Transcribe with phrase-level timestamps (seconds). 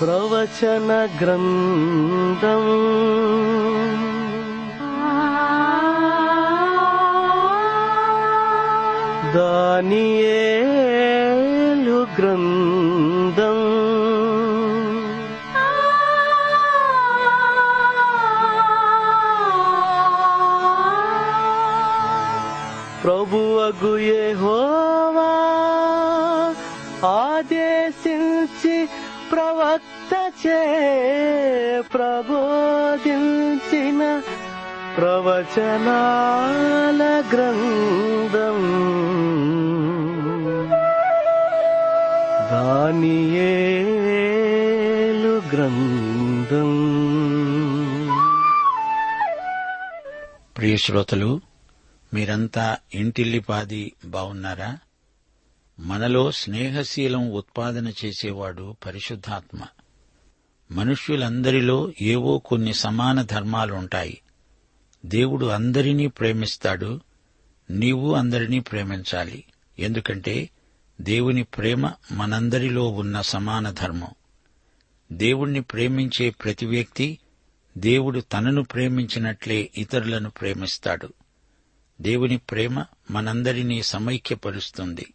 [0.00, 2.64] ప్రవచన గ్రంథం.
[9.34, 12.59] దానియేలు గ్రంథం.
[31.94, 34.22] ప్రబోధించిన
[34.96, 38.60] ప్రవచనాల గ్రంథం.
[42.50, 46.70] దానియేలు గ్రంథం.
[50.56, 51.40] ప్రియ శ్రోతలు
[52.14, 54.78] మీరంతా ఇంటిల్లిపాది బావున్నారా?
[55.80, 59.58] మనలో స్నేహశీలం ఉత్పాదన చేసేవాడు పరిశుద్ధాత్మ.
[60.70, 64.20] మనుష్యులందరిలో ఏవో కొన్ని సమాన ధర్మాలుంటాయి.
[65.06, 67.00] దేవుడు అందరినీ ప్రేమిస్తాడు
[67.70, 69.44] నీవు అందరినీ ప్రేమించాలి.
[69.78, 70.50] ఎందుకంటే
[71.00, 74.08] దేవుని ప్రేమ మనందరిలో ఉన్న సమాన ధర్మం.
[75.12, 77.18] దేవుణ్ణి ప్రేమించే ప్రతి వ్యక్తి
[77.78, 81.12] దేవుడు తనను ప్రేమించినట్లే ఇతరులను ప్రేమిస్తాడు.
[82.00, 85.14] దేవుని ప్రేమ మనందరినీ సమైక్యపరుస్తుంది.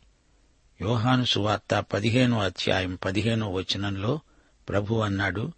[0.81, 4.19] యోహాను సువార్త పదిహేనో అధ్యాయం పదిహేనో వచనంలో
[4.69, 5.51] ప్రభు అన్నాడు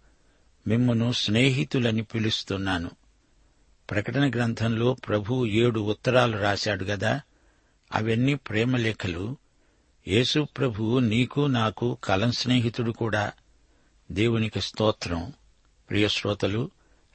[0.66, 2.90] మిమ్మును స్నేహితులని పిలుస్తున్నాను.
[3.90, 7.20] ప్రకటన గ్రంథంలో ప్రభు ఏడు ఉత్తరాలు రాశాడు గదా
[7.94, 9.36] అవన్నీ ప్రేమలేఖలు
[10.08, 13.32] యేసు ప్రభు నీకు నాకు కలం స్నేహితుడు కూడా.
[14.12, 15.32] దేవునికి స్తోత్రం.
[15.90, 16.70] ప్రియ శ్రోతలు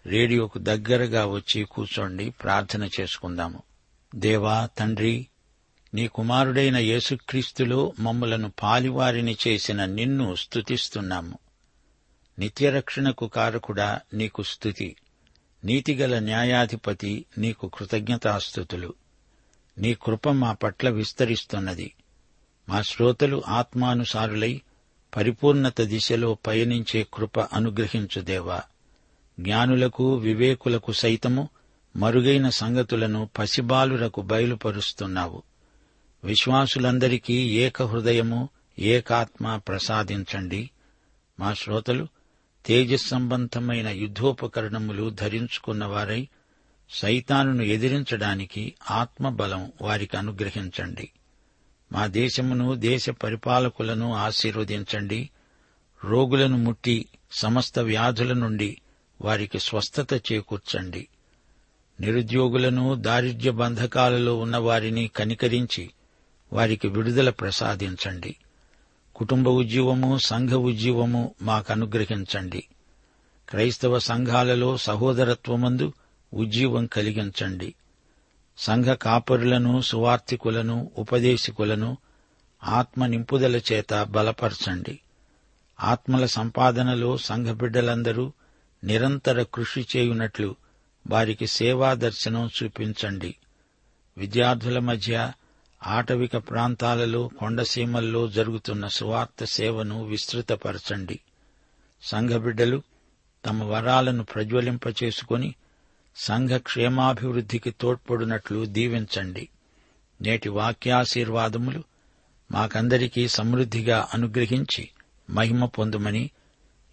[0.05, 3.63] రేడియోకు దగ్గరగా వచ్చి కూర్చోండి ప్రార్థన చేసుకుందాము.
[4.15, 5.27] దేవా తండ్రి
[5.93, 11.39] నీ కుమారుడైన యేసుక్రీస్తులో మమ్మలను పాలివారిని చేసిన నిన్ను స్తుతిస్తున్నాము.
[12.39, 14.95] నిత్యరక్షణకు కారకుడా నీకు స్థుతి.
[15.66, 18.94] నీతిగల న్యాయాధిపతి నీకు కృతజ్ఞతాస్థుతులు.
[19.77, 21.93] నీ కృప మా పట్ల విస్తరిస్తున్నది.
[22.69, 24.61] మా శ్రోతలు ఆత్మానుసారులై
[25.16, 28.61] పరిపూర్ణత దిశలో పయనించే కృప అనుగ్రహించుదేవా
[29.39, 31.49] జ్ఞానులకు వివేకులకు సైతము
[31.95, 35.43] మరుగైన సంగతులను పసిబాలులకు బయలుపరుస్తున్నావు.
[36.23, 38.49] విశ్వాసులందరికీ ఏక హృదయము
[38.79, 40.69] ఏకాత్మ ప్రసాదించండి.
[41.39, 42.07] మా శ్రోతలు
[42.66, 46.28] తేజస్సంబంధమైన యుద్ధోపకరణములు ధరించుకున్నవారై
[46.90, 51.09] సైతానును ఎదిరించడానికి ఆత్మబలం వారికి అనుగ్రహించండి.
[51.91, 55.29] మా దేశమును దేశ పరిపాలకులను ఆశీర్వదించండి.
[56.06, 58.81] రోగులను ముట్టి సమస్త వ్యాధుల నుండి
[59.22, 61.07] వారికి స్వస్థత చేకూర్చండి.
[62.00, 65.90] నిరుద్యోగులను దారిద్ర్య బంధకాలలో ఉన్న వారిని కనికరించి
[66.53, 68.35] వారికి విడుదల ప్రసాదించండి.
[69.16, 72.63] కుటుంబ ఉద్యమము సంఘ ఉద్యమము మాకు అనుగ్రహించండి
[73.50, 75.94] క్రైస్తవ సంఘాలలో సహోదరత్వమందు
[76.34, 77.73] ఉజ్జీవం కలిగించండి.
[78.57, 81.97] సంఘ కాపరులను సువార్థికులను ఉపదేశికులను
[82.63, 85.00] ఆత్మ నింపుదల చేత బలపరచండి.
[85.79, 88.34] ఆత్మల సంపాదనలో సంఘ బిడ్డలందరూ
[88.84, 90.55] నిరంతర కృషి చేయునట్లు
[91.09, 93.35] వారికి సేవా దర్శనం చూపించండి.
[94.17, 95.32] విద్యార్థుల మధ్య
[95.85, 101.20] ఆటవిక ప్రాంతాలలో కొండసీమల్లో జరుగుతున్న సువార్త సేవను విస్తృతపరచండి.
[102.03, 102.82] సంఘబిడ్డలు
[103.46, 105.56] తమ వరాలను ప్రజ్వలింపచేసుకుని
[106.16, 109.50] సంఘ క్షేమాభివృద్ధికి తోడ్పడినట్లు దీవించండి.
[110.22, 111.84] నేటి వాక్యాశీర్వాదములు
[112.52, 114.90] మాకందరికీ సమృద్ధిగా అనుగ్రహించి
[115.30, 116.30] మహిమ పొందుమని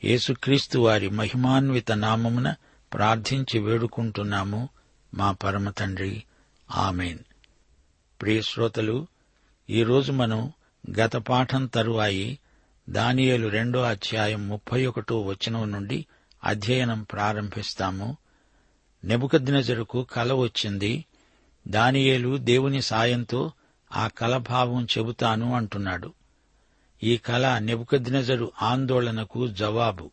[0.04, 2.54] యేసుక్రీస్తు వారి మహిమాన్విత నామమున
[2.94, 4.68] ప్రార్థించి వేడుకుంటున్నాము
[5.14, 6.24] మా పరమ తండ్రి.
[6.70, 7.18] ఆమెన్.
[8.20, 9.06] ప్రియ శ్రోతలు
[9.70, 10.52] ఈరోజు మనం
[10.98, 12.38] గత పాఠం తరువాయి
[12.90, 16.06] దానియేలు రెండో అధ్యాయం ముప్పై ఒకటో వచనం నుండి
[16.44, 18.16] అధ్యయనం ప్రారంభిస్తాము.
[19.04, 21.04] నెబుకద్నెజరుకు కల వచ్చింది
[21.68, 23.52] దానియేలు దేవుని సాయంతో
[23.92, 26.12] ఆ కలభావం చెబుతాను అంటున్నాడు.
[27.02, 30.10] ఈ కళ నెబుకద్నెజరు ఆందోళనకు జవాబు.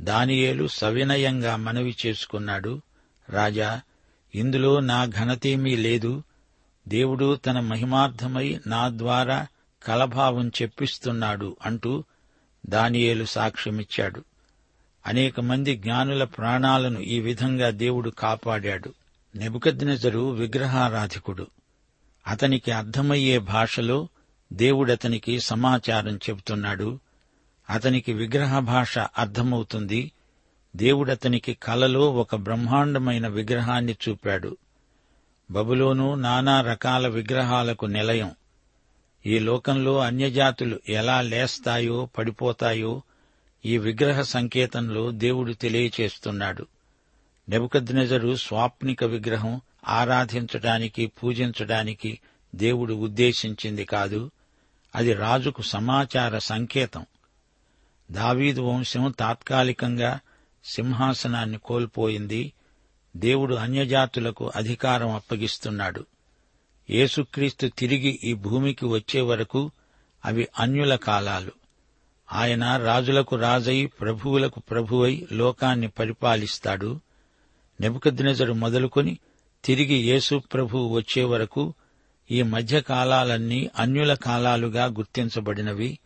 [0.00, 2.80] దానియేలు సవినయంగా మనవి చేసుకున్నాడు
[3.28, 3.80] రాజా
[4.34, 6.22] ఇందులో నా ఘనతేమీ లేదు
[6.88, 9.46] దేవుడు తన మహిమార్థమై నా ద్వారా
[9.86, 12.04] కలభావం చెప్పిస్తున్నాడు అంటూ
[12.66, 14.24] దానియేలు సాక్ష్యమిచ్చాడు.
[15.06, 18.94] అనేక మంది జ్ఞానుల ప్రాణాలను ఈ విధంగా దేవుడు కాపాడాడు.
[19.36, 21.46] నెబుకద్నెజరు విగ్రహారాధికుడు.
[22.26, 24.08] అతనికి అర్థమయ్యే భాషలో
[24.52, 26.98] దేవుడతనికి సమాచారం చెబుతున్నాడు.
[27.70, 30.12] అతనికి విగ్రహ భాష అర్థమవుతుంది.
[30.76, 34.56] దేవుడతనికి కలలో ఒక బ్రహ్మాండమైన విగ్రహాన్ని చూపాడు.
[35.50, 38.30] బబులోను నానా రకాల విగ్రహాలకు నిలయం.
[39.26, 43.02] ఈ లోకంలో అన్యజాతులు ఎలా లేస్తాయో పడిపోతాయో
[43.64, 46.66] ఈ విగ్రహ సంకేతంలో దేవుడు తెలియచేస్తున్నాడు.
[47.48, 52.20] నెబుకద్నెజరు స్వాప్నిక విగ్రహం ఆరాధించడానికి పూజించడానికి
[52.54, 54.30] దేవుడు ఉద్దేశించింది కాదు.
[54.94, 57.06] అది రాజుకు సమాచార సంకేతం.
[58.10, 60.20] దావీదు వంశం తాత్కాలికంగా
[60.64, 62.52] సింహాసనాన్ని కోల్పోయింది.
[63.16, 66.06] దేవుడు అన్యజాతులకు అధికారం అప్పగిస్తున్నాడు.
[66.90, 69.70] యేసుక్రీస్తు తిరిగి ఈ భూమికి వచ్చే వరకు
[70.24, 71.52] అవి అన్యుల కాలాలు.
[72.32, 77.00] ఆయన రాజులకు రాజై ప్రభువులకు ప్రభువై లోకాన్ని పరిపాలిస్తాడు.
[77.80, 79.18] నెబుకద్నెజరు మొదలుకొని
[79.64, 81.74] తిరిగి యేసు ప్రభువు వచ్చే వరకు
[82.30, 85.98] ఈ మధ్య కాలాలన్నీ అన్యుల కాలాలుగా గుర్తించబడినవి.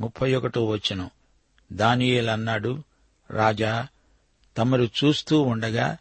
[0.00, 1.10] ముప్పై ఒకటో వచనం.
[1.72, 2.82] దానియేలన్నాడు
[3.30, 3.86] రాజా
[4.56, 5.96] తమరు చూస్తూ ఉండగా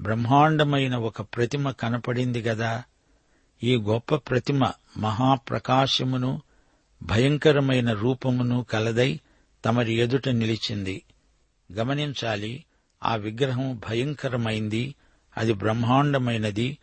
[0.00, 2.82] బ్రహ్మాండమైన ఒక ప్రతిమ కనపడింది గదా.
[3.62, 6.42] ఈ గొప్ప ప్రతిమ మహాప్రకాశమును
[7.02, 9.20] భయంకరమైన రూపమును కలదై
[9.64, 11.02] తమరి ఎదుట నిలిచింది.
[11.72, 12.64] గమనించాలి
[13.04, 14.94] ఆ విగ్రహం భయంకరమైంది
[15.38, 16.78] అది బ్రహ్మాండమైనది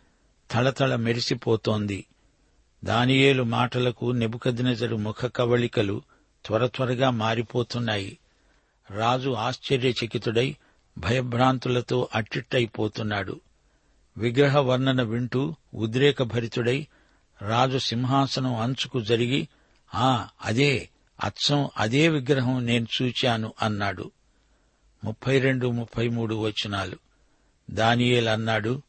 [0.52, 2.06] తళతళ మెరిసిపోతోంది.
[2.84, 6.02] దానియేలు మాటలకు నెబుకదినజరు ముఖ కవళికలు
[6.46, 8.18] త్వర త్వరగా మారిపోతున్నాయి.
[8.92, 10.56] రాజు ఆశ్చర్యచకితుడై
[11.00, 13.40] భయభ్రాంతులతో అట్టిట్టయిపోతున్నాడు.
[14.18, 16.88] విగ్రహ వర్ణన వింటూ ఉద్రేకభరితుడై
[17.42, 19.48] రాజు సింహాసనం అంచుకు జరిగి
[19.96, 20.90] ఆ అదే
[21.24, 24.12] అచ్చం అదే విగ్రహం నేను చూచాను అన్నాడు.
[25.04, 26.98] ముప్పై రెండు ముప్పై మూడు వచనాలు.
[27.72, 28.82] దానియేల్ అన్నాడు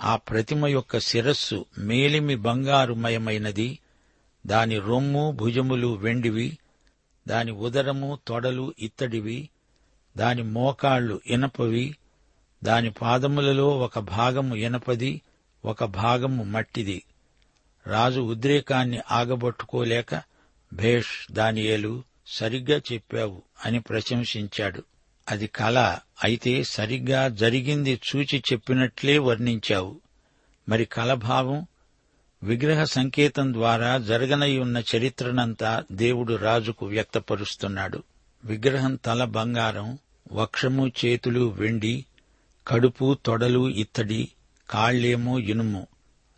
[0.00, 3.78] ఆ ప్రతిమ యొక్క శిరస్సు మేలిమి బంగారుమయమైనది.
[4.46, 6.58] దాని రొమ్ము భుజములు వెండివి.
[7.28, 9.48] దాని ఉదరము తొడలు ఇత్తడివి.
[10.16, 11.96] దాని మోకాళ్ళు ఇనపవి
[12.64, 15.22] దాని పాదములలో ఒక భాగము ఇనపది
[15.64, 17.02] ఒక భాగము మట్టిది.
[17.86, 20.22] రాజు ఉద్రేకాన్ని ఆగబట్టుకోలేక
[20.72, 24.82] భేష్ దానియేలు సరిగ్గా చెప్పావు అని ప్రశంసించాడు.
[25.30, 30.00] అది కళ అయితే సరిగ్గా జరిగింది చూచి చెప్పినట్లే వర్ణించావు.
[30.68, 31.66] మరి కలభావం?
[32.42, 38.02] విగ్రహ సంకేతం ద్వారా జరగనయ్యున్న ఉన్న చరిత్రనంతా దేవుడు రాజుకు వ్యక్తపరుస్తున్నాడు.
[38.44, 39.98] విగ్రహం తల బంగారం
[40.32, 42.04] వక్షము చేతులు వెండి
[42.66, 44.28] కడుపు తొడలు ఇత్తడి
[44.70, 45.86] కాళ్ళేమో ఇనుము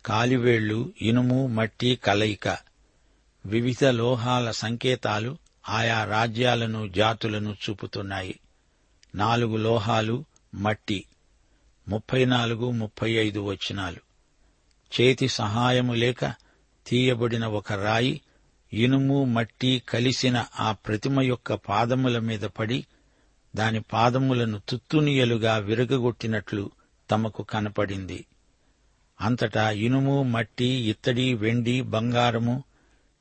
[0.05, 2.57] కాలివేళ్ళు ఇనుము మట్టి కలయిక.
[3.45, 5.37] వివిధ లోహాల సంకేతాలు
[5.69, 8.39] ఆయా రాజ్యాలను జాతులను చూపుతున్నాయి.
[9.15, 10.25] నాలుగు లోహాలు
[10.55, 11.05] మట్టి.
[11.87, 13.97] ముప్పై నాలుగు ముప్పై ఐదు వచనాలు.
[15.01, 16.33] చేతి సహాయము లేక
[16.87, 18.21] తీయబడిన ఒక రాయి
[18.73, 22.85] ఇనుము మట్టి కలిసిన ఆ ప్రతిమ యొక్క పాదముల మీద పడి
[23.55, 26.71] దాని పాదములను తుత్తునియలుగా విరగగొట్టినట్లు
[27.11, 28.25] తమకు కనపడింది.
[29.21, 32.63] అంతటా ఇనుము మట్టి ఇత్తడి వెండి బంగారము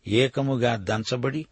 [0.07, 1.47] ఏకముగా దంచబడి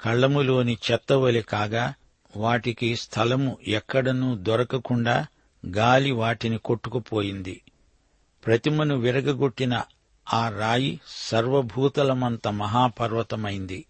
[0.00, 1.94] కళ్ళములోని చెత్తవలి కాగా
[2.36, 5.26] వాటికి స్థలము ఎక్కడనూ దొరకకుండా
[5.66, 7.60] గాలి వాటిని కొట్టుకుపోయింది.
[8.46, 9.82] ప్రతిమను విరగగొట్టిన
[10.32, 13.84] ఆ రాయి సర్వభూతలమంత మహాపర్వతమైంది.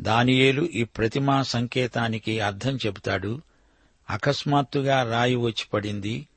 [0.00, 3.40] దానియేలు ఈ ప్రతిమా సంకేతానికి అర్థం చెబుతాడు.
[4.10, 6.28] అకస్మాత్తుగా రాయి వచ్చి పడింది.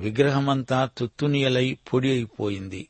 [0.00, 2.88] విగ్రహమంతా తుత్తునియలై పొడి అయిపోయింది.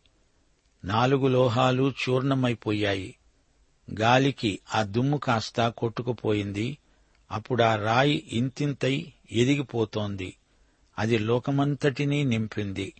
[0.84, 3.16] నాలుగు లోహాలు చూర్ణమైపోయాయి.
[4.00, 6.78] గాలికి ఆ దుమ్ము కాస్త కొట్టుకుపోయింది.
[7.32, 10.36] అప్పుడు ఆ రాయి ఇంతింతై ఎదిగిపోతోంది.
[10.98, 12.92] అది లోకమంతటినీ నింపింది.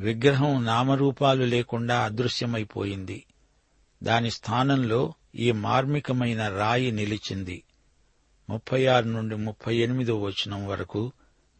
[0.00, 3.24] విగ్రహం నామరూపాలు లేకుండా అదృశ్యమైపోయింది.
[4.02, 7.62] దాని స్థానంలో ఈ మార్మికమైన రాయి నిలిచింది.
[8.50, 11.12] ముప్పై ఆరు నుండి ముప్పై ఎనిమిదో వచనం వరకు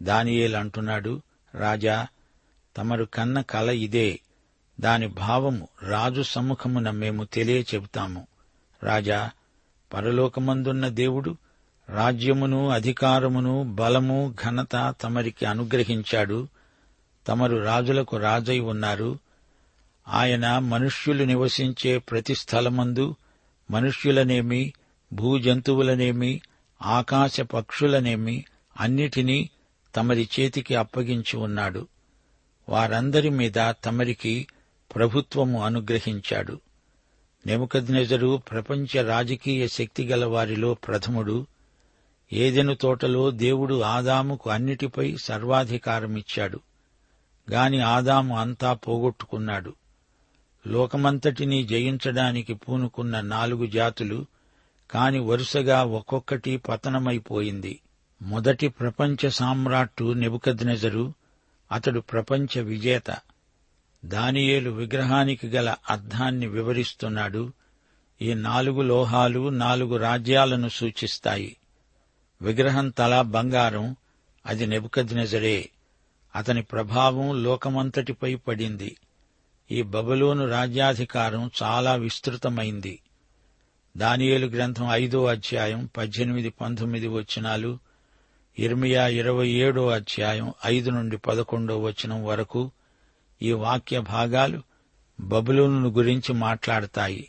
[0.03, 1.23] దానియేలు అంటున్నాడు
[1.55, 2.07] రాజా
[2.77, 4.21] తమరు కన్న కల ఇదే.
[4.81, 8.27] దాని భావము రాజు సమ్ముఖమున మేము తెలియచెబుతాము.
[8.83, 9.31] రాజా
[9.95, 11.37] పరలోకమందున్న దేవుడు
[11.89, 16.49] రాజ్యమును అధికారమును బలము ఘనత తమరికి అనుగ్రహించాడు.
[17.29, 19.19] తమరు రాజులకు రాజై ఉన్నారు.
[20.09, 23.17] ఆయన మనుష్యులు నివసించే ప్రతి స్థలమందు
[23.71, 24.73] మనుష్యులనేమి
[25.13, 26.41] భూజంతువులనేమి
[26.83, 28.45] ఆకాశ పక్షులనేమి
[28.81, 29.51] అన్నిటినీ
[29.95, 31.89] తమరి చేతికి అప్పగించి ఉన్నాడు.
[32.69, 34.47] వారందరి మీద తమరికి
[34.95, 36.61] ప్రభుత్వము అనుగ్రహించాడు.
[37.47, 41.47] నెముకద్నెజరు ప్రపంచ రాజకీయ శక్తి గల వారిలో ప్రథముడు.
[42.33, 46.61] ఏదెను తోటలో దేవుడు ఆదాముకు అన్నిటిపై సర్వాధికారమిచ్చాడు.
[47.51, 49.75] గాని ఆదాము అంతా పోగొట్టుకున్నాడు.
[50.67, 54.27] లోకమంతటినీ జయించడానికి పూనుకున్న నాలుగు జాతులు
[54.91, 57.81] కాని వరుసగా ఒక్కొక్కటి పతనమైపోయింది.
[58.23, 61.13] మొదటి ప్రపంచ సామ్రాట్టు నెబుకద్నెజరు
[61.73, 63.17] అతడు ప్రపంచ విజేత.
[64.05, 67.53] దానియేలు విగ్రహానికి గల అర్థాన్ని వివరిస్తున్నాడు.
[68.23, 71.57] ఈ నాలుగు లోహాలు నాలుగు రాజ్యాలను సూచిస్తాయి.
[72.43, 73.97] విగ్రహం తల బంగారం
[74.47, 75.71] అది నెబుకద్నెజరే.
[76.37, 78.97] అతని ప్రభావం లోకమంతటిపై పడింది.
[79.71, 83.01] ఈ బబులోను రాజ్యాధికారం చాలా విస్తృతమైంది.
[83.97, 87.79] దానియేలు గ్రంథం ఐదో అధ్యాయం పద్దెనిమిది పంతొమ్మిది వచనాలు
[88.59, 92.71] ఇర్మియా ఇరవై ఏడో అధ్యాయం ఐదు నుండి పదకొండో వచనం వరకు
[93.43, 94.63] ఈ వాక్య భాగాలు
[95.21, 97.29] బబులోను గురించి మాట్లాడతాయి.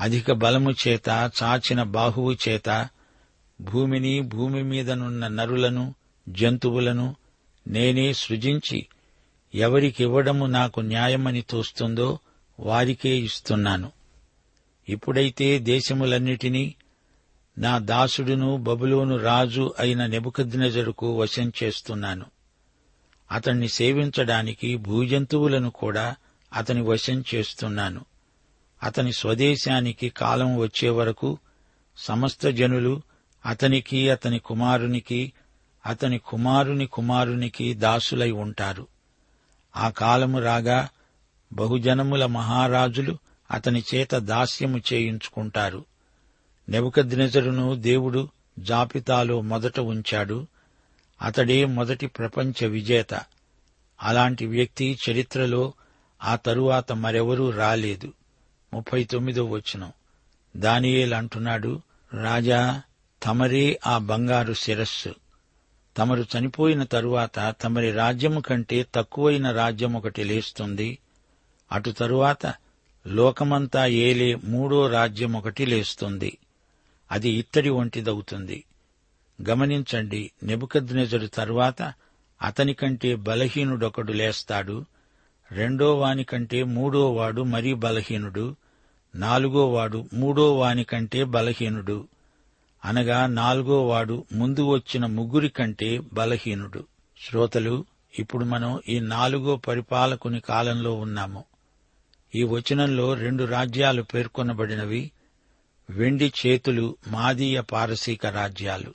[0.00, 1.08] అధిక బలము చేత
[1.42, 2.88] చాచిన బాహువు చేత
[3.60, 5.94] భూమిని భూమి మీదనున్న నరులను
[6.28, 7.16] జంతువులను
[7.66, 8.86] నేనే సృజించి
[9.54, 12.18] ఎవరికివ్వడము నాకు న్యాయమని తోస్తుందో
[12.60, 13.92] వారికే ఇస్తున్నాను.
[14.88, 16.74] ఇప్పుడైతే దేశములన్నిటినీ
[17.58, 22.26] నా దాసుడును బబులోను రాజు అయిన నెబుకద్నెజరుకు వశం చేస్తున్నాను.
[23.30, 26.16] అతణ్ణి సేవించడానికి భూజంతువులను కూడా
[26.52, 28.04] అతని వశం చేస్తున్నాను.
[28.82, 31.38] అతని స్వదేశానికి కాలం వచ్చే వరకు
[31.96, 33.02] సమస్త జనులు
[33.46, 35.32] అతనికి అతని కుమారునికి
[35.86, 38.86] అతని కుమారుని కుమారునికి దాసులై ఉంటారు.
[39.76, 40.88] ఆ కాలము రాగా
[41.52, 43.18] బహుజనముల మహారాజులు
[43.50, 45.84] అతని చేత దాస్యము చేయించుకుంటారు.
[46.68, 50.46] నెబుకద్నెజరును దేవుడు జాబితాలో మొదట ఉంచాడు.
[51.22, 53.20] అతడే మొదటి ప్రపంచ విజేత.
[54.02, 55.72] అలాంటి వ్యక్తి చరిత్రలో
[56.22, 58.12] ఆ తరువాత మరెవరూ రాలేదు.
[58.74, 59.92] ముప్పై తొమ్మిదో వచనం.
[60.56, 61.82] దానియేల్ అంటున్నాడు
[62.22, 62.82] రాజా
[63.24, 65.14] తమరే ఆ బంగారు శిరస్సు.
[65.98, 70.98] తమరు చనిపోయిన తరువాత తమరి రాజ్యము కంటే తక్కువైన రాజ్యం ఒకటి లేస్తుంది.
[71.72, 72.54] అటు తరువాత
[73.06, 76.38] లోకమంతా ఏలే మూడో రాజ్యం ఒకటి లేస్తుంది.
[77.12, 78.64] అది ఇత్తడి వంటిదవుతుంది.
[79.48, 81.92] గమనించండి నెబుకద్నెజరు తరువాత
[82.42, 84.84] అతనికంటే బలహీనుడొకడు లేస్తాడు.
[85.52, 88.56] రెండో వానికంటే మూడో వాడు మరీ బలహీనుడు.
[89.14, 92.08] నాలుగో వాడు మూడో వానికంటే బలహీనుడు.
[92.84, 96.84] అనగా నాలుగో వాడు ముందు వచ్చిన ముగ్గురి కంటే బలహీనుడు.
[97.28, 97.84] శ్రోతలు
[98.18, 101.44] ఇప్పుడు మనం ఈ నాలుగో పరిపాలకుని కాలంలో ఉన్నాము.
[102.34, 105.10] ఈ వచనంలో రెండు రాజ్యాలు పేర్కొనబడినవి
[105.90, 108.94] వెండి చేతులు మాదీయ పారసీక రాజ్యాలు.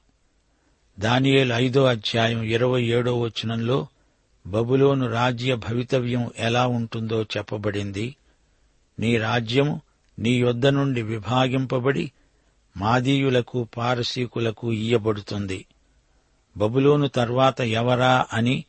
[1.00, 3.88] దానియేలు ఐదో అధ్యాయం ఇరవై ఏడో వచనంలో
[4.48, 8.15] బబులోను రాజ్య భవితవ్యం ఎలా ఉంటుందో చెప్పబడింది.
[9.00, 9.81] నీ రాజ్యము
[10.19, 12.12] నీ యొద్ద నుండి విభాగింపబడి
[12.77, 15.65] మాదీయులకు పారసీకులకు ఇయ్యబడుతుంది.
[16.57, 18.65] బబులోను తర్వాత ఎవరా అని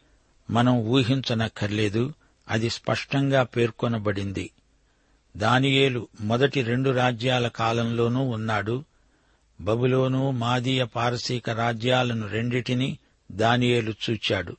[0.50, 2.14] మనం ఊహించనక్కర్లేదు
[2.49, 4.50] అది స్పష్టంగా పేర్కొనబడింది.
[5.37, 8.85] దానియేలు మొదటి రెండు రాజ్యాల కాలంలోనూ ఉన్నాడు.
[9.61, 12.99] బబులోను మాదీయ పారసీక రాజ్యాలను రెండిటినీ
[13.33, 14.57] దానియేలు చూచాడు.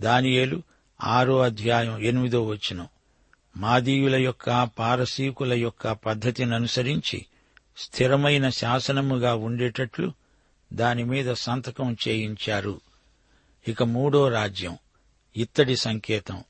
[0.00, 0.62] దానియేలు
[1.02, 2.88] ఆరో అధ్యాయం ఎనిమిదో వచనం.
[3.56, 7.26] మాదీయుల యొక్క పారసీకుల యొక్క పద్ధతిని అనుసరించి
[7.76, 10.12] స్థిరమైన శాసనముగా ఉండేటట్లు
[10.72, 12.80] దానిమీద సంతకం చేయించారు.
[13.68, 14.78] ఇక మూడో రాజ్యం
[15.36, 16.44] ఇత్తడి సంకేతం.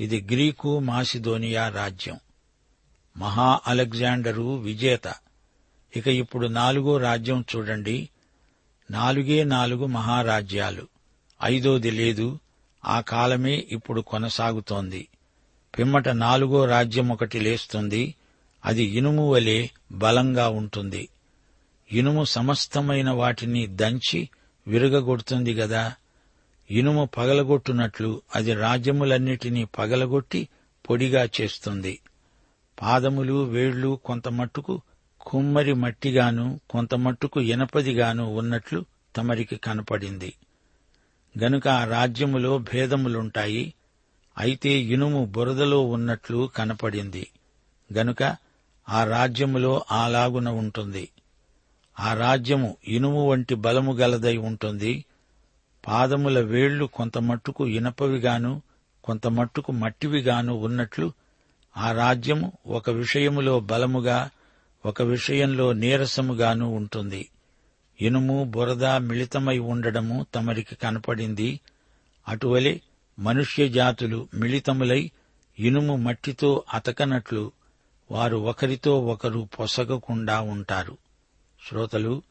[0.00, 2.20] ఇది గ్రీకు మాసిదోనియా రాజ్యం.
[3.16, 5.14] మహా అలెగ్జాండరు విజేత.
[5.96, 8.08] ఇక ఇప్పుడు నాలుగో రాజ్యం చూడండి.
[8.90, 10.88] నాలుగే నాలుగు మహారాజ్యాలు.
[11.44, 12.38] ఐదోది లేదు.
[12.84, 15.08] ఆ కాలమే ఇప్పుడు కొనసాగుతోంది.
[15.78, 18.14] పిమ్మట నాలుగో రాజ్యం ఒకటి లేస్తుంది.
[18.68, 21.08] అది ఇనుము వలె బలంగా ఉంటుంది.
[21.92, 24.28] ఇనుము సమస్తమైన వాటిని దంచి
[24.68, 25.94] విరగగొడుతుంది గదా.
[26.70, 30.48] ఇనుము పగలగొట్టునట్లు అది రాజ్యములన్నిటినీ పగలగొట్టి
[30.90, 32.00] పొడిగా చేస్తుంది.
[32.82, 34.80] పాదములు వేళ్ళు కొంత మట్టుకు
[35.20, 38.84] కుమ్మరి మట్టిగాను కొంత మట్టుకు ఇనపదిగాను ఉన్నట్లు
[39.16, 40.34] తమరికి కనపడింది.
[41.38, 43.74] గనుక ఆ రాజ్యములో భేదములుంటాయి.
[44.38, 47.26] అయితే ఇనుము బురదలో ఉన్నట్లు కనపడింది.
[47.92, 48.47] గనుక
[48.88, 51.08] ఆ రాజ్యములో ఆలాగున ఉంటుంది.
[52.00, 55.04] ఆ రాజ్యము ఇనుము వంటి బలము గలదై ఉంటుంది.
[55.86, 58.62] పాదముల వేళ్ళు కొంతమట్టుకు ఇనపవిగాను
[59.04, 61.12] కొంతమట్టుకు మట్టివిగాను ఉన్నట్లు
[61.76, 64.30] ఆ రాజ్యము ఒక విషయములో బలముగా
[64.86, 67.28] ఒక విషయంలో నీరసముగాను ఉంటుంది.
[68.00, 71.60] ఇనుము బురద మిళితమై ఉండడము తమరికి కనపడింది.
[72.28, 72.80] అటువలే
[73.18, 75.10] మనుష్య జాతులు మిళితములై
[75.58, 77.52] ఇనుము మట్టితో అతకనట్లు
[78.10, 80.98] వారు ఒకరితో ఒకరు పొసగకుండా ఉంటారు.
[81.68, 82.22] శ్రోతలు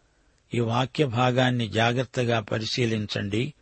[0.54, 3.54] ఈ వాక్య భాగాన్ని జాగ్రత్తగా పరిశీలించండి.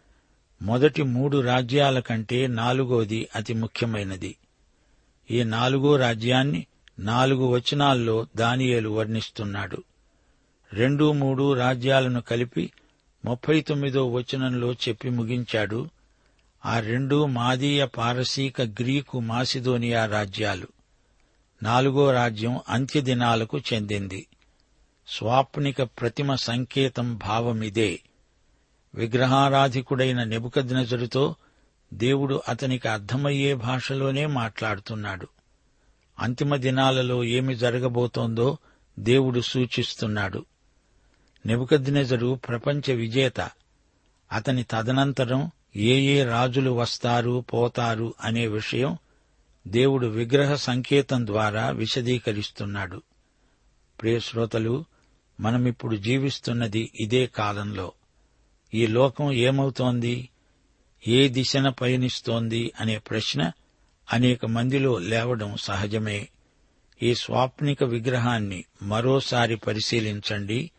[0.62, 4.36] మొదటి మూడు రాజ్యాల కంటే నాలుగోది అతి ముఖ్యమైనది.
[5.32, 6.66] ఈ నాలుగో రాజ్యాన్ని
[7.00, 9.84] నాలుగు వచనాల్లో దానియేలు వర్ణిస్తున్నాడు.
[10.74, 12.72] రెండు మూడు రాజ్యాలను కలిపి
[13.26, 15.90] ముప్పై తొమ్మిదో వచనంలో చెప్పి ముగించాడు.
[16.66, 20.75] ఆ రెండు మాదీయ పారసీక గ్రీకు మాసిదోనియా రాజ్యాలు.
[21.64, 24.28] నాలుగో రాజ్యం అంత్యదినాలకు చెందింది.
[25.08, 28.00] స్వాప్నిక ప్రతిమ సంకేతం భావమిదే.
[28.96, 31.36] విగ్రహారాధికుడైన నెబుకద్నజరుతో
[31.94, 35.28] దేవుడు అతనికి అర్థమయ్యే భాషలోనే మాట్లాడుతున్నాడు.
[36.20, 38.58] అంతిమ దినాలలో ఏమి జరగబోతోందో
[39.00, 40.46] దేవుడు సూచిస్తున్నాడు.
[41.46, 43.50] నెబుకద్నెజరు ప్రపంచ విజేత.
[44.32, 48.98] అతని తదనంతరం ఏ ఏ రాజులు వస్తారు పోతారు అనే విషయం
[49.68, 53.02] దేవుడు విగ్రహ సంకేతం ద్వారా విశదీకరిస్తున్నాడు.
[54.02, 54.86] ప్రియశ్రోతలు
[55.40, 57.92] మనమిప్పుడు జీవిస్తున్నది ఇదే కాలంలో.
[58.74, 60.30] ఈ లోకం ఏమవుతోంది?
[61.08, 63.52] ఏ దిశన పయనిస్తోంది అనే ప్రశ్న
[64.14, 66.30] అనేక మందిలో లేవడం సహజమే.
[67.04, 70.72] ఈ స్వాప్నిక విగ్రహాన్ని మరోసారి పరిశీలించండి.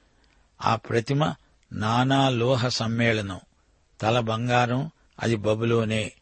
[0.64, 1.35] ఆ ప్రతిమ
[1.73, 3.40] నానా లోహ సమ్మేళనం
[4.00, 4.90] తల బంగారం
[5.21, 6.12] అది బబులోనే.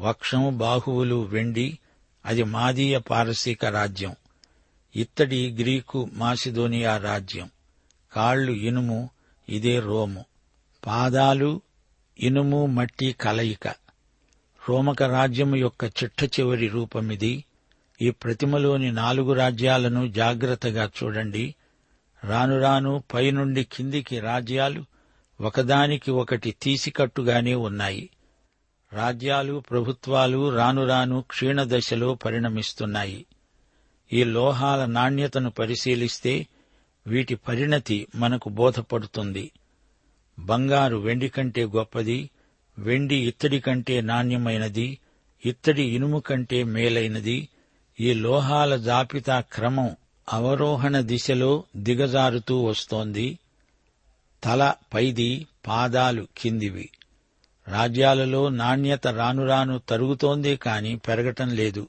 [0.00, 1.78] వక్షం బాహువులు వెండి
[2.26, 4.14] అది మాదీయ పారసీక రాజ్యం.
[4.96, 7.50] ఇత్తడి గ్రీకు మాసిదోనియా రాజ్యం.
[8.12, 9.10] కాళ్ళు ఇనుము
[9.48, 10.24] ఇదే రోము.
[10.86, 11.60] పాదాలు
[12.18, 13.68] ఇనుము మట్టి కలయిక.
[14.68, 17.44] రోమక రాజ్యము యొక్క చిట్ట చివరి రూపమిది.
[18.02, 21.54] ఈ ప్రతిమలోని నాలుగు రాజ్యాలను జాగ్రత్తగా చూడండి.
[22.24, 24.84] రాను రాను పైనుండి కిందికి రాజ్యాలు
[25.40, 28.10] ఒకదానికి ఒకటి తీసికట్టుగానే ఉన్నాయి.
[28.92, 33.26] రాజ్యాలు ప్రభుత్వాలు రాను రాను క్షీణదశలో పరిణమిస్తున్నాయి.
[34.12, 36.46] ఈ లోహాల నాణ్యతను పరిశీలిస్తే
[37.06, 39.50] వీటి పరిణతి మనకు బోధపడుతుంది.
[40.38, 42.30] బంగారు వెండి కంటే గొప్పది
[42.78, 44.98] వెండి ఇత్తడి కంటే నాణ్యమైనది
[45.46, 47.48] ఇత్తడి ఇనుము కంటే మేలైనది.
[48.00, 49.96] ఈ లోహాల జాబితా క్రమం
[50.32, 53.38] అవరోహణ దిశలో దిగజారుతూ వస్తోంది.
[54.44, 56.90] తల పైది పాదాలు కిందివి.
[57.68, 61.88] రాజ్యాలలో నాణ్యత రానురాను తరుగుతోందే కాని పెరగటం లేదు.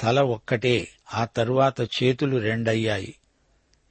[0.00, 3.14] తల ఒక్కటే ఆ తరువాత చేతులు రెండయ్యాయి.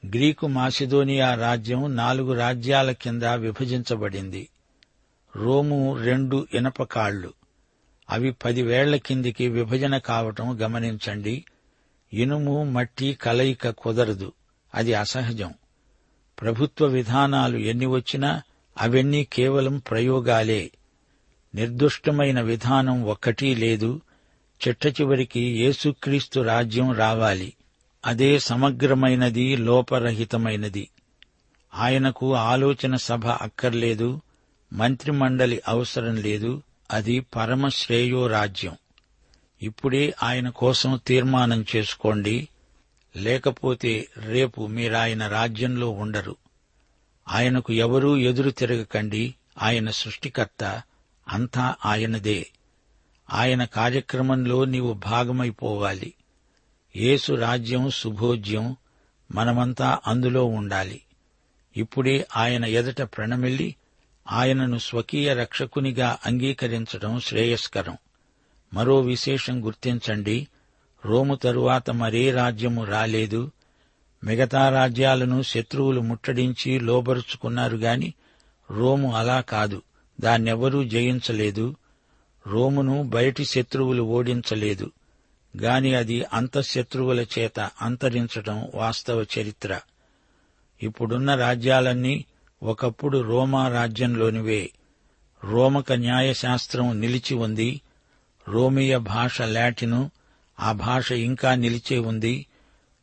[0.06, 4.50] గ్రీకు మాసిదోనియా రాజ్యం నాలుగు రాజ్యాల కింద విభజించబడింది.
[5.36, 7.34] రోము రెండు ఇనపకాళ్ళు
[8.10, 11.46] అవి పదివేళ్ళ కిందికి విభజన కావటం గమనించండి.
[12.14, 14.32] ఇనుము మట్టి కలయిక కుదరదు.
[14.76, 15.54] అది అసహజం.
[16.42, 18.42] ప్రభుత్వ విధానాలు ఎన్ని వచ్చినా
[18.78, 20.72] అవన్నీ కేవలం ప్రయోగాలే.
[21.56, 24.02] నిర్దుష్టమైన విధానం ఒక్కటీ లేదు.
[24.68, 27.54] చిట్ట చివరికి యేసుక్రీస్తు రాజ్యం రావాలి.
[28.06, 30.90] అదే సమగ్రమైనది లోపరహితమైనది.
[31.76, 34.22] ఆయనకు ఆలోచన సభ అక్కర్లేదు.
[34.74, 36.62] మంత్రిమండలి అవసరం లేదు.
[36.92, 38.78] అది పరమశ్రేయో రాజ్యం.
[39.62, 42.48] ఇప్పుడే ఆయన కోసం తీర్మానం చేసుకోండి.
[43.18, 46.36] లేకపోతే రేపు మీరాయన రాజ్యంలో ఉండరు.
[47.32, 49.36] ఆయనకు ఎవరూ ఎదురు తిరగకండి.
[49.62, 50.82] ఆయన సృష్టికర్త
[51.28, 52.48] అంతా ఆయనదే.
[53.34, 56.14] ఆయన కార్యక్రమంలో నీవు భాగమైపోవాలి.
[56.96, 58.76] యేసు రాజ్యం శుభోజ్యం
[59.32, 61.02] మనమంతా అందులో ఉండాలి.
[61.78, 63.76] ఇప్పుడే ఆయన ఎదట ప్రణమిల్లి
[64.32, 67.98] ఆయనను స్వకీయ రక్షకునిగా అంగీకరించడం శ్రేయస్కరం.
[68.74, 70.48] మరో విశేషం గుర్తించండి.
[71.06, 73.52] రోము తరువాత మరే రాజ్యము రాలేదు.
[74.24, 78.14] మిగతా రాజ్యాలను శత్రువులు ముట్టడించి లోబరుచుకున్నారు గాని
[78.72, 79.82] రోము అలా కాదు.
[80.22, 81.76] దాన్నెవరూ జయించలేదు.
[82.48, 84.92] రోమును బయటి శత్రువులు ఓడించలేదు.
[85.62, 89.80] గాని అది అంతఃశత్రువుల చేత అంతరించటం వాస్తవ చరిత్ర.
[90.84, 92.26] ఇప్పుడున్న రాజ్యాలన్నీ
[92.64, 94.72] ఒకప్పుడు రోమా రాజ్యంలోనివే.
[95.44, 97.82] రోమక న్యాయశాస్త్రం నిలిచి ఉంది.
[98.48, 100.12] రోమియ భాష లాటిను
[100.60, 102.46] ఆ భాష ఇంకా నిలిచే ఉంది.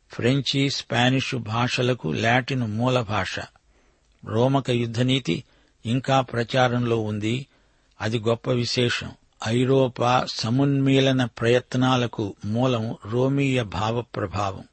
[0.09, 3.39] ఫ్రెంచి స్పానిషు భాషలకు లాటిన్ మూల భాష
[4.25, 5.43] రోమక యుద్ధనీతి
[5.85, 7.47] ఇంకా ప్రచారంలో ఉంది.
[8.01, 9.11] అది గొప్ప విశేషం.
[9.47, 14.63] ఐరోపా సమున్మీలన ప్రయత్నాలకు మూలం రోమీయ భావ ప్రభావం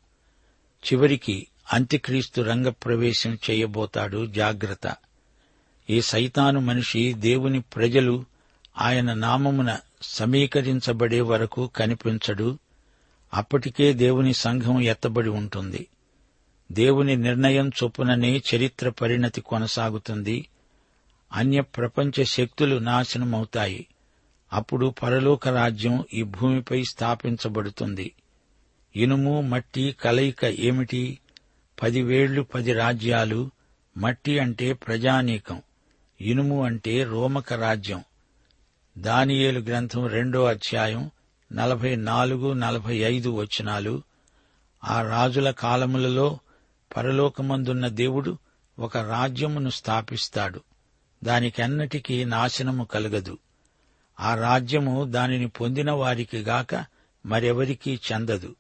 [0.93, 4.97] చివరికి అంత్యక్రీస్తు రంగప్రవేశం చేయబోతాడు జాగ్రత్త.
[5.91, 8.25] ఈ సైతాను మనిషి దేవుని ప్రజలు
[8.79, 12.59] ఆయన నామమున సమీకరించబడే వరకు కనిపించడు.
[13.35, 15.87] అప్పటికే దేవుని సంఘం ఎత్తబడి ఉంటుంది.
[16.73, 20.49] దేవుని నిర్ణయం చొప్పుననే చరిత్ర పరిణతి కొనసాగుతుంది.
[21.33, 23.87] అన్య ప్రపంచ శక్తులు నాశనమవుతాయి.
[24.53, 28.13] అప్పుడు పరలోక రాజ్యం ఈ భూమిపై స్థాపించబడుతుంది.
[28.97, 31.19] ఇనుము మట్టి కలయిక ఏమిటి?
[31.83, 33.51] పదివేళ్ళు పది రాజ్యాలు
[33.97, 35.63] మట్టి అంటే ప్రజానీకం
[36.21, 38.05] ఇనుము అంటే రోమక రాజ్యం.
[38.99, 41.11] దానియేలు గ్రంథం రెండో అధ్యాయం
[41.53, 44.03] నలభై నాలుగు నలభై ఐదు వచనాలు.
[44.85, 46.39] ఆ రాజుల కాలములలో
[46.97, 48.39] పరలోకమందున్న దేవుడు
[48.79, 50.61] ఒక రాజ్యమును స్థాపిస్తాడు.
[51.25, 53.39] దానికెన్నటికీ నాశనము కలగదు.
[54.21, 56.85] ఆ రాజ్యము దానిని పొందిన వారికి గాక
[57.27, 58.57] మరెవరికీ చెందదు.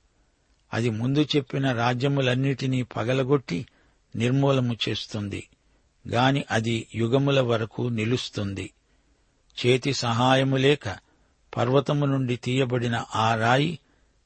[0.74, 3.66] అది ముందు చెప్పిన రాజ్యములన్నిటినీ పగలగొట్టి
[4.16, 5.48] నిర్మూలము చేస్తుంది.
[6.08, 8.72] గాని అది యుగముల వరకు నిలుస్తుంది.
[9.66, 11.05] చేతి సహాయము లేక
[11.56, 13.78] పర్వతము నుండి తీయబడిన ఆ రాయి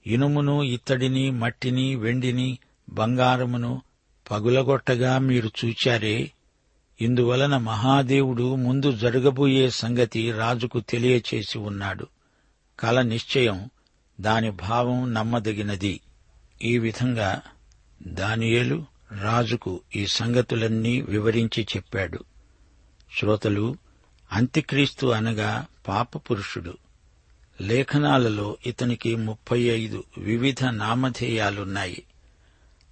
[0.06, 3.82] ఇనుమును ఇత్తడిని మట్టిని వెండిని బంగారమును
[4.30, 6.32] పగులగొట్టగా మీరు చూచారే.
[7.00, 12.06] ఇందువలన మహాదేవుడు ముందు జరగబోయే సంగతి రాజుకు తెలియచేసి ఉన్నాడు.
[12.80, 13.70] కల నిశ్చయం
[14.20, 16.00] దాని భావం నమ్మదగినది.
[16.62, 17.42] ఈ విధంగా
[18.06, 18.84] దానియేలు
[19.22, 22.24] రాజుకు ఈ సంగతులన్నీ వివరించి చెప్పాడు.
[23.18, 23.76] శ్రోతలు
[24.32, 26.74] అంత్యక్రీస్తు అనగా పాపపురుషుడు.
[27.60, 32.02] లేఖనాలలో ఇతనికి ముప్పై ఐదు వివిధ నామధేయాలున్నాయి.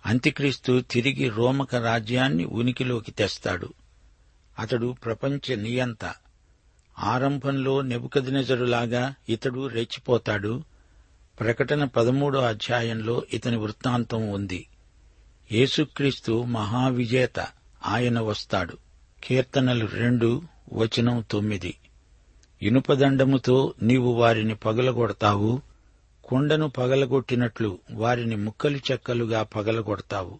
[0.06, 3.72] అంత్యక్రీస్తు తిరిగి రోమక రాజ్యాన్ని ఉనికిలోకి తెస్తాడు.
[4.58, 6.14] అతడు ప్రపంచ నియంత.
[6.98, 10.62] ఆరంభంలో నెబుకదినజరులాగా ఇతడు రెచ్చిపోతాడు.
[11.40, 14.66] ప్రకటన పదమూడో అధ్యాయంలో ఇతని వృత్తాంతం ఉంది.
[15.52, 17.40] యేసుక్రీస్తు మహావిజేత
[17.86, 18.78] ఆయన వస్తాడు.
[19.24, 21.74] కీర్తనలు రెండు వచనం తొమ్మిది.
[22.62, 25.60] ఇనుపదండముతో నీవు వారిని పగలగొడతావు
[26.24, 30.38] కుండను పగలగొట్టినట్లు వారిని ముక్కలు చెక్కలుగా పగలగొడతావు.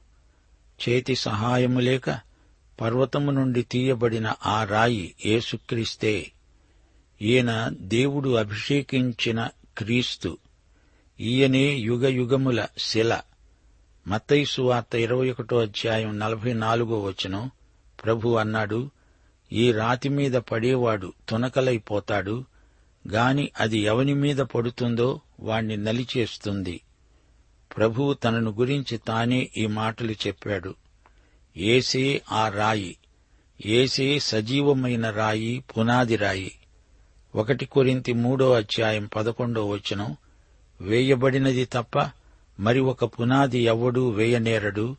[0.88, 2.20] చేతి సహాయము లేక
[2.80, 6.32] పర్వతము నుండి తీయబడిన ఆ రాయి ఏసుక్రీస్తే
[7.22, 10.38] ఈయన దేవుడు అభిషేకించిన క్రీస్తు.
[11.20, 13.20] ఈయనే యుగ యుగముల శిల.
[14.08, 17.50] మతైసు వార్త ఇరవై ఒకటో అధ్యాయం నలభై నాలుగో వచనం.
[18.04, 18.90] ప్రభు అన్నాడు
[19.52, 22.44] ఈ రాతి మీద పడేవాడు తునకలైపోతాడు
[23.10, 26.80] గాని అది ఎవని మీద పడుతుందో వాణ్ణి నలిచేస్తుంది.
[27.76, 30.74] ప్రభువు తనను గురించి తానే ఈ మాటలు చెప్పాడు.
[31.56, 32.96] ఏసే ఆ రాయి
[33.66, 36.52] ఏసే సజీవమైన రాయి పునాది రాయి.
[37.34, 40.16] ఒకటి కొరింతి మూడో అధ్యాయం పదకొండో వచనం
[40.80, 42.10] వేయబడినది తప్ప
[42.60, 44.96] మరి ఒక పునాది ఎవ్వడూ వేయనేరడు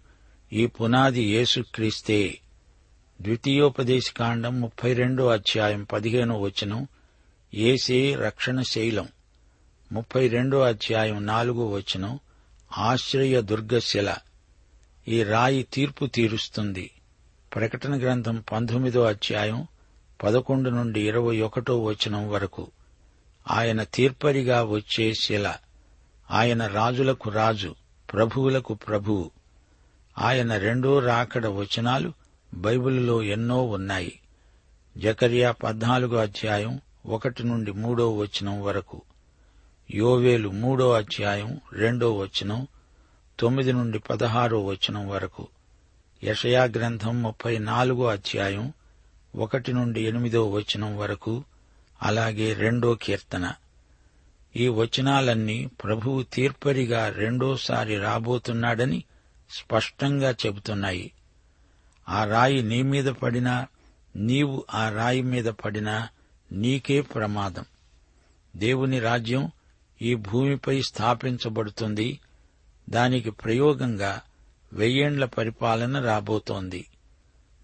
[0.54, 2.40] ఈ పునాది యేసుక్రీస్తే.
[3.22, 6.88] ద్వితీయోపదేశకాండం ముప్పై రెండో అధ్యాయం పదిహేనో వచనం
[7.54, 9.08] ఏసే రక్షణ శైలం.
[9.92, 12.20] ముప్పై రెండో అధ్యాయం నాలుగో వచనం
[12.78, 14.16] ఆశ్రయ దుర్గశిల.
[15.08, 16.92] ఈ రాయి తీర్పు తీరుస్తుంది.
[17.56, 19.68] ప్రకటన గ్రంథం పంతొమ్మిదో అధ్యాయం
[20.24, 22.72] పదకొండు నుండి ఇరవై ఒకటో వచనం వరకు.
[23.52, 25.56] ఆయన తీర్పరిగా వచ్చే శిల.
[26.32, 27.76] ఆయన రాజులకు రాజు
[28.14, 29.32] ప్రభువులకు ప్రభువు.
[30.18, 32.14] ఆయన రెండో రాకడ వచనాలు
[32.54, 34.20] బైబిలులో ఎన్నో ఉన్నాయి.
[34.98, 39.02] జకర్యా పద్నాలుగో అధ్యాయం ఒకటి నుండి మూడో వచనం వరకు.
[39.92, 42.68] యోవేలు మూడో అధ్యాయం రెండో వచనం
[43.40, 45.48] తొమ్మిది నుండి పదహారో వచనం వరకు.
[46.24, 48.74] యషయా గ్రంథం ముప్పై నాలుగో అధ్యాయం
[49.36, 51.44] ఒకటి నుండి ఎనిమిదో వచనం వరకు
[52.04, 53.54] అలాగే రెండో కీర్తన.
[54.56, 59.04] ఈ వచనాలన్నీ ప్రభువు తీర్పరిగా రెండోసారి రాబోతున్నాడని
[59.52, 61.12] స్పష్టంగా చెబుతున్నాయి.
[62.10, 63.68] ఆ రాయి నీ మీద పడినా
[64.16, 66.08] నీవు ఆ రాయి మీద పడినా
[66.52, 67.66] నీకే ప్రమాదం.
[68.56, 69.52] దేవుని రాజ్యం
[70.02, 72.20] ఈ భూమిపై స్థాపించబడుతుంది.
[72.90, 74.22] దానికి ప్రయోగంగా
[74.74, 76.86] వెయ్యేండ్ల పరిపాలన రాబోతోంది.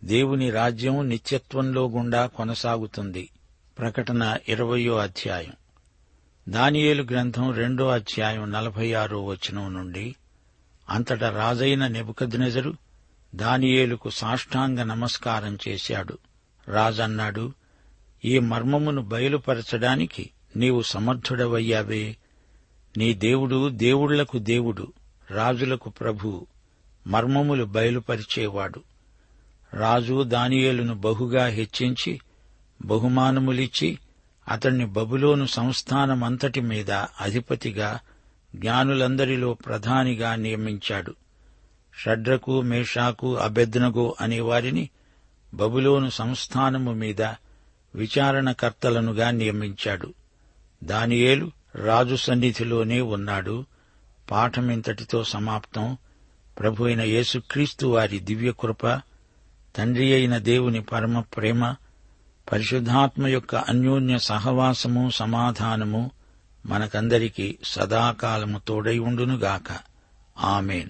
[0.04, 3.30] దేవుని రాజ్యం నిత్యత్వంలో గుండా కొనసాగుతుంది.
[3.80, 5.54] ప్రకటన ఇరవయో అధ్యాయం.
[6.50, 10.16] దానియేలు గ్రంథం రెండో అధ్యాయం నలభై ఆరో వచనం నుండి
[10.90, 12.74] అంతట రాజైన నెబుకద్నెజరు
[13.36, 16.18] దానియేలుకు సాష్టాంగ నమస్కారం చేశాడు.
[16.68, 17.54] రాజన్నాడు
[18.26, 22.18] ఈ మర్మమును బయలుపరచడానికి నీవు సమర్థుడవయ్యావే.
[22.98, 24.94] నీ దేవుడు దేవుళ్ళకు దేవుడు
[25.32, 26.48] రాజులకు ప్రభు
[27.08, 28.82] మర్మములు బయలుపరిచేవాడు.
[29.74, 32.20] రాజు దానియేలును బహుగా హెచ్చించి
[32.86, 34.00] బహుమానములిచ్చి
[34.48, 38.00] అతణ్ణి బబులోను సంస్థానమంతటి మీద అధిపతిగా
[38.56, 41.16] జ్ఞానులందరిలో ప్రధానిగా నియమించాడు.
[41.98, 44.90] షడ్రకు మేషాకు అబెద్నగో అనేవారిని
[45.54, 47.22] బబులోను సంస్థానము మీద
[47.96, 50.14] విచారణకర్తలనుగా నియమించాడు.
[50.84, 53.66] దానియేలు రాజు సన్నిధిలోనే ఉన్నాడు.
[54.32, 55.98] పాఠమింతటితో సమాప్తం.
[56.60, 58.88] ప్రభు అయిన యేసుక్రీస్తు వారి దివ్యకృప
[59.76, 61.76] తండ్రి అయిన దేవుని పరమ ప్రేమ
[62.52, 66.12] పరిశుద్ధాత్మ యొక్క అన్యోన్య సహవాసము సమాధానము
[66.66, 69.80] మనకందరికీ సదాకాలము తోడై ఉండునుగాక.
[70.40, 70.90] ఆమెన్.